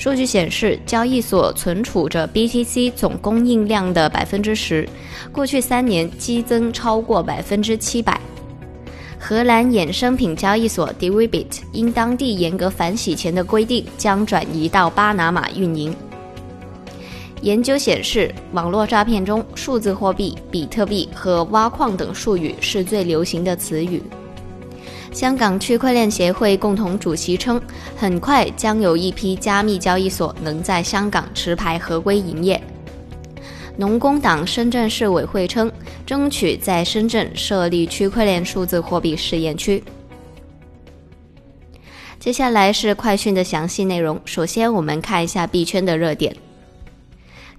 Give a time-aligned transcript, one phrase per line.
[0.00, 4.88] 数据显示，交易所存储着 BTC 总供应量的百分之十，
[5.30, 8.18] 过去三年激增超过百分之七百。
[9.18, 15.94] 荷兰衍生品交易所 Deribit 因当地严格反洗钱的规定，将转移到巴拿马运营。
[17.42, 24.02] 研究显示，网络诈骗中，数字货币、比特币和挖矿等术语是最流行的词语。
[25.12, 27.60] 香港区块链协会共同主席称，
[27.96, 32.60] 很快将有一批加密交易所能在香港持牌合规营业。
[33.76, 35.70] 农工党深圳市委会称，
[36.06, 39.82] 争取在深圳设立区块链数字货币试验区。
[42.18, 44.20] 接下来是快讯的详细内容。
[44.24, 46.34] 首先，我们看一下币圈的热点。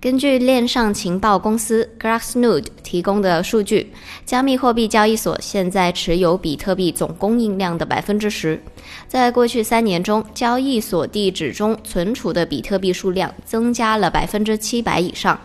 [0.01, 3.93] 根据链上情报公司 Glassnode 提供的数据，
[4.25, 8.59] 加密货币交易所现在持有比特币总供应量的百分之十。
[9.07, 15.39] 在过去三年中，交易所地址中存储的比特币数量增加了百分之七百以上。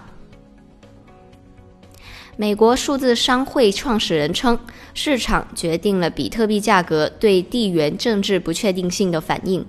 [2.39, 4.59] 美国数字商会创始人称，
[4.95, 9.63] 市场决定了比特币价格对地缘政治不确定性的反应。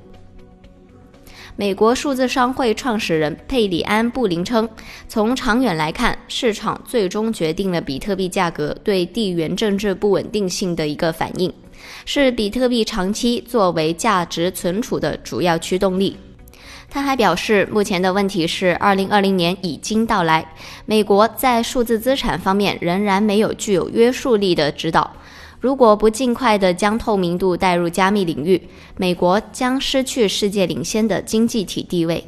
[1.59, 4.69] 美国数字商会创始人佩里安·布林称，
[5.07, 11.51] 从长远来看，市场最终决定了比特币价格对地缘政治不稳定性的一个反应，
[12.05, 16.15] 是比特币长期作为价值存储的主要驱动力。
[16.91, 20.53] 他还表示，目前的问题是，2020年已经到来，
[20.85, 25.11] 美国在数字资产方面仍然没有具有约束力的指导。
[25.67, 32.23] 如果不尽快地将透明度带入加密领域，美国将失去世界领先的经济体地位。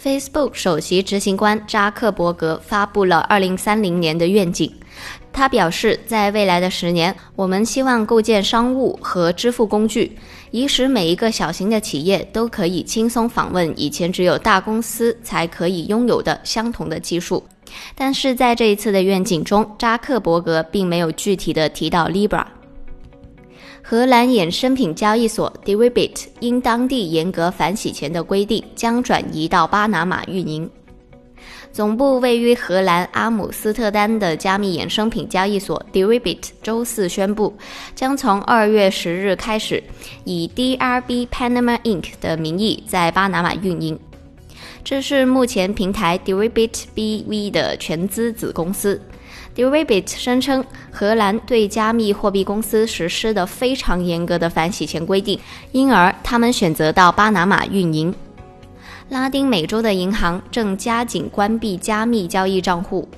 [0.00, 4.72] Facebook 首席执行官扎克伯格发布了2030年的愿景。
[5.32, 10.16] 他表示，在未来的十年，我们希望构建商务和支付工具，
[10.52, 17.42] 以使每一个小型的企业都可以轻松访问以前只有大公司才可以拥有的相同的技术。
[17.94, 22.44] 但是在这一次的愿景中，扎克伯格并没有具体的提到 Libra。
[23.82, 30.70] 荷兰衍生品交易所 Deribit 因当地严格反洗钱的规定，将转移到巴拿马运营。
[31.72, 37.56] 总部位于荷兰阿姆斯特丹的加密衍生品交易所 Deribit 周四宣布，
[37.94, 39.82] 将从二月十日开始，
[40.24, 42.06] 以 DRB Panama Inc.
[42.20, 43.98] 的名义在巴拿马运营。
[44.82, 49.00] 这是目前平台 Deribit BV 的全资子公司。
[49.54, 55.38] Deribit 声称，荷兰对加密货币公司实施的非常严格的反洗钱规定，
[55.72, 58.14] 因而他们选择到巴拿马运营。
[59.08, 63.08] 拉丁美洲的银行正加紧关闭加密交易账户。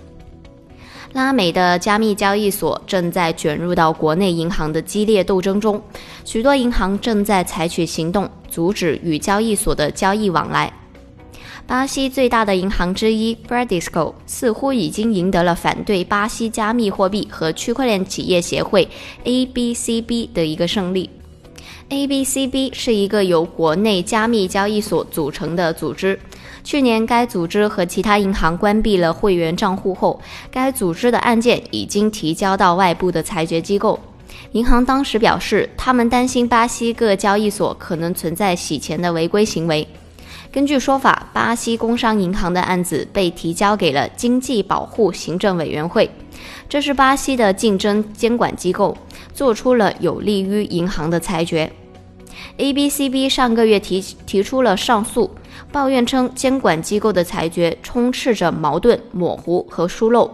[1.13, 5.81] 拉美的加密交易所正在卷入到国内银行的激烈斗争中，
[6.25, 10.73] 许多银行正在采取行动阻止与交易所的交易往来。
[11.67, 18.89] 巴西最大的银行之一 Bradesco 似乎已经赢得了反对巴西加密货币和区块链企业协会
[19.25, 21.09] ABCB 的一个胜利。
[21.89, 26.19] ABCB 是一个由国内加密交易所组成的组织。
[26.65, 33.99] 去年，该组织和其他银行关闭了会员账户后，该组织的案件已经提交到外部的裁决机构。
[34.53, 39.87] 银行当时表示，他们担心巴西各交易所可能存在洗钱的违规行为。
[40.53, 46.11] 根据说法，巴西工商银行的案子被提交给了经济保护行政委员会，
[46.69, 48.95] 这是巴西的竞争监管机构，
[49.33, 51.73] 做出了有利于银行的裁决。
[52.59, 55.31] ABCB 上个月提提出了上诉，
[55.73, 60.31] 抱怨称监管机构的裁决充斥着矛盾、模糊和疏漏。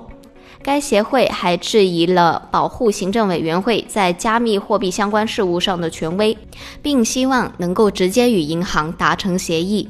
[0.65, 6.37] 该协会还质疑了保护行政委员会在加密货币相关事务上的权威，
[6.83, 9.89] 并希望能够直接与银行达成协议。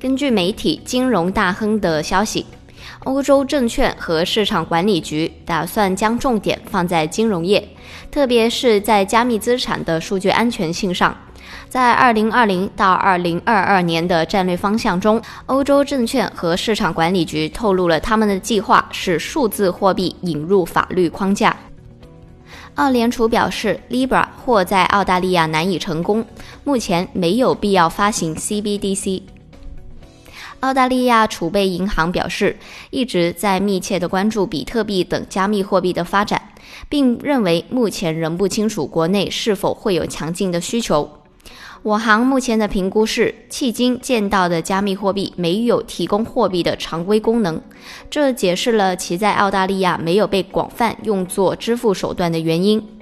[0.00, 2.46] 根据媒体《金融大亨》的消息，
[3.04, 7.62] 欧洲证券和市场管理局打算将重点放在金融业，
[8.10, 11.14] 特别是在加密资产的数据安全性上。
[11.68, 21.54] 在2020到2022年的战略方向中，欧洲证券和市场管理局透露了他们的计划是数字货币引入法律框架。
[22.76, 26.24] 澳联储表示，Libra 或在澳大利亚难以成功，
[26.64, 29.20] 目前没有必要发行 CBDC。
[30.60, 32.56] 澳大利亚储备银行表示，
[32.90, 36.40] 一直在密切的关注比特币等加密货币的发展，
[36.88, 41.10] 并认为目前仍不清楚国内是否会有强劲的需求。
[41.82, 47.58] 我行目前的评估是，迄今见到的加密货币没有提供货币的常规功能，
[48.10, 52.99] 这解释了其在澳大利亚没有被广泛用作支付手段的原因。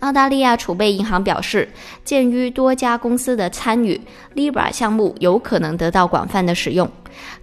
[0.00, 1.68] 澳大利亚储备银行表示，
[2.04, 4.00] 鉴于多家公司的参与
[4.34, 6.90] ，Libra 项目有可能得到广泛的使用，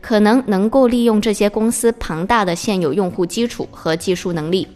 [0.02, 4.68] 可能能够利用这些公司庞大的现有用户基础和技术能力。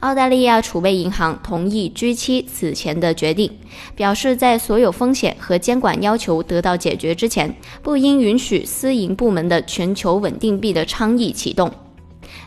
[0.00, 3.48] 澳大利亚储备银行同意 G7 此前的决定，
[3.94, 11.70] 表示在所有风险和监管要求得到解决之前，不应允许私营部门的全球稳定币的倡议启动。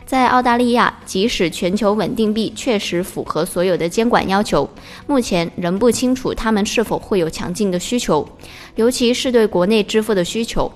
[0.04, 4.68] 在澳大利亚，即使全球稳定币确实符合所有的监管要求，
[5.06, 8.26] 目前仍不清楚他们是否会有强劲的需求，
[8.76, 10.70] 尤其是对国内支付的需求。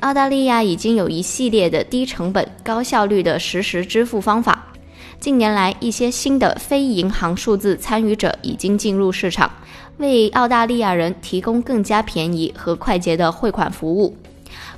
[0.00, 4.72] 澳大利亚已经有一系列的低成本、高效率的实时支付方法。
[5.18, 9.50] 近年来，一些新的非银行数字参与者已经进入市场，
[9.96, 14.16] 为澳大利亚人提供更加便宜和快捷的汇款服务。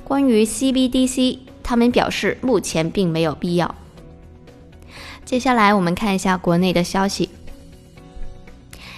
[0.03, 1.37] 关于 CBDC。
[1.67, 3.75] 他们表示，目前并没有必要。
[5.25, 7.29] 接下来，我们看一下国内的消息。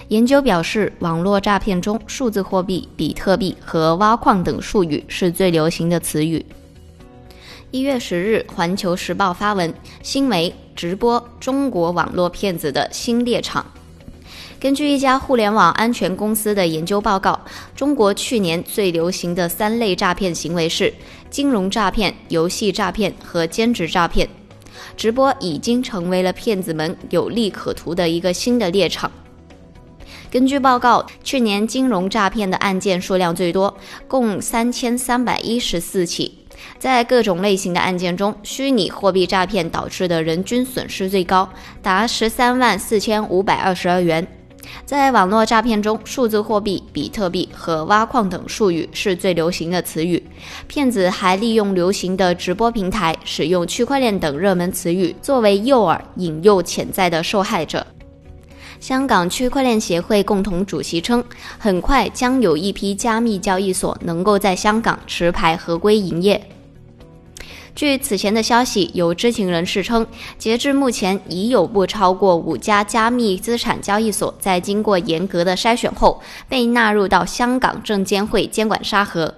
[0.06, 6.46] 研究表示，网络诈骗中，数字货币、比特币和挖矿等术语是最流行的词语。
[7.72, 13.66] 一月十日，《环球时报》发文，新媒直播中国网络骗子的新猎场。
[14.60, 17.40] 根据一家互联网安全公司的研究报告，
[17.74, 20.92] 中国去年最流行的三类诈骗行为是
[21.30, 24.28] 金融诈骗、游戏诈骗和兼职诈骗。
[24.98, 29.10] 直播已经成为了骗子们有利可图的一个新的猎场。
[30.30, 33.74] 根据报告，去年金融诈骗的案件数量最多，
[34.06, 36.36] 共三千三百一十四起。
[36.78, 41.48] 在各种类型的案件中，虚拟货币诈骗导致的人均损失最高，
[41.80, 44.26] 达十三万四千五百二十二元。
[44.84, 50.22] 在网络诈骗中，数字货币、比特币和挖矿等术语是最流行的词语。
[50.66, 57.86] 骗子还利用流行的直播平台，使用区块链等热门词语作为诱饵，引诱潜在的受害者。
[58.80, 61.22] 香港区块链协会共同主席称，
[61.58, 66.42] 很快将有一批加密交易所能够在香港持牌合规营业。
[67.80, 70.06] 据此前的消息，有知情人士称，
[70.36, 79.34] 截至目前已有不超过五家加密资产交易所在经过严格的筛选后被纳入到香港证监会监管沙盒。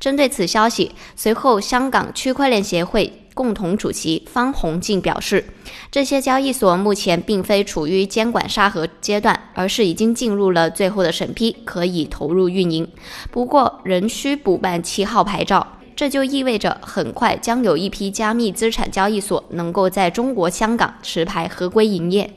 [0.00, 5.44] 针对此消息，随后香港区块链协会共同主席方洪进表示，
[5.92, 12.88] 这些交易所目前并非处于监管沙盒阶段，而是已经进入了最后的审批，可以投入运营，
[13.30, 15.64] 不过仍需补办七号牌照。
[15.96, 22.30] 这就意味着，很快将有一批加密资产交易所能够在中国香港持牌合规营业。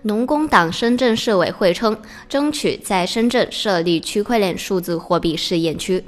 [0.00, 1.96] 农工党深圳市委会称，
[2.30, 6.02] 争取在深圳设立区块链数字货币试验区。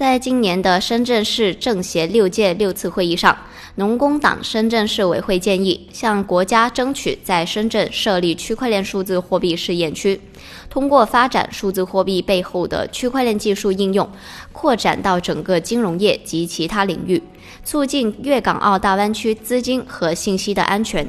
[0.00, 3.36] 在今年的深圳市政协六届六次会议上，
[3.74, 10.18] 农工党深圳市委会建议向国家争取在深圳设立区块链数字货币试验区，
[10.70, 14.10] 通过发展数字货币背后的区块链技术应用，
[14.52, 17.22] 扩展到整个金融业及其他领域，
[17.62, 21.06] 促进粤港澳大湾区资金和信息的安全。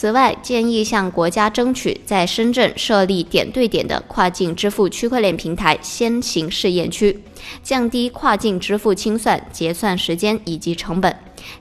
[0.00, 7.20] 此外，建议向国家争取在深圳设立点对点的跨境支付区块链平台先行试验区，
[7.64, 11.12] 降低跨境支付清算、结算时间以及成本，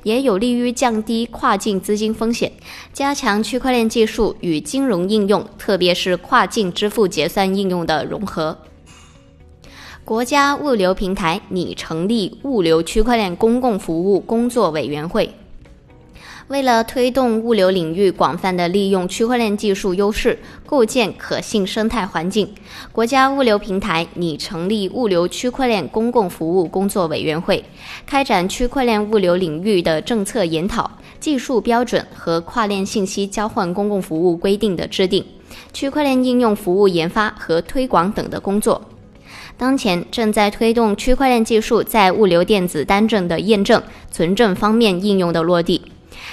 [0.03, 2.51] 也有利于降低跨境资金风险，
[2.93, 8.55] 加强区块链技术与金融应用，特别是跨境支付结算应用的融合。
[10.05, 15.33] 国家物流平台拟成立物流区块链公共服务工作委员会。
[16.47, 22.49] 为了推动物流领域广泛的利用区块链技术优势，构建可信生态环境，
[22.93, 27.61] 国家物流平台拟成立物流区块链公共服务工作委员会，
[28.05, 30.89] 开展区块链物流领域的政策研讨、
[31.19, 35.25] 技术标准和跨链信息交换公共服务规定的制定、
[35.73, 38.81] 区块链应用服务研发和推广等的工作。
[39.57, 45.81] 当前正在推动区块链技术在物流电子单证的验证、存证方面应用的落地。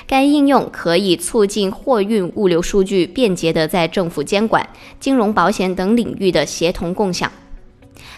[0.06, 4.68] 该应用可以促进货运物流数据便捷地在政府监管、
[5.00, 7.30] 金融保险等领域的协同共享。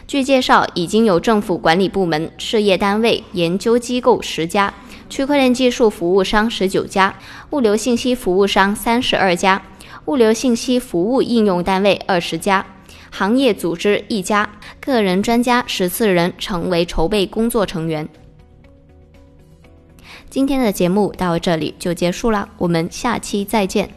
[0.06, 4.72] 据介绍，已经有政府管理部门、事业单位、研究机构十家，
[5.10, 7.14] 区块链技术服务商十九家，
[7.50, 9.60] 物流信息服务商三十二家，
[10.06, 12.64] 物流信息服务应用单位二十家，
[13.10, 14.48] 行业组织一家，
[14.80, 18.08] 个人专家十四人成为筹备工作成员。
[20.28, 23.88] 今天的节目到这里就结束了，我们下期再见。